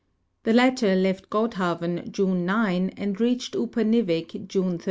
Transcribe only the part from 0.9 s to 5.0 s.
left Godhavn June 9 and reached Upernivik June 13.